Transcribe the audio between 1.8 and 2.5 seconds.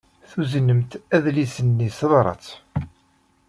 s tebṛat.